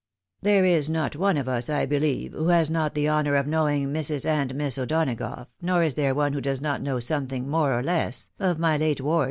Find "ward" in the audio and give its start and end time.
8.99-9.19